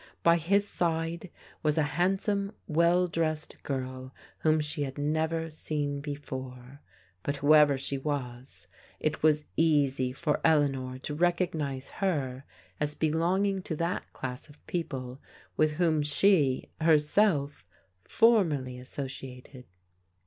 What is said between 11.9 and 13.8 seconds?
her as belonging to